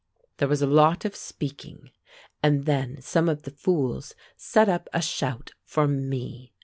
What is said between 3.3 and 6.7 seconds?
the fools set up a shout for me.